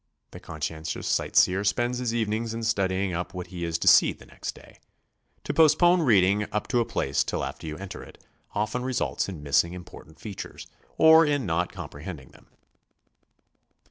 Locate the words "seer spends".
1.35-1.99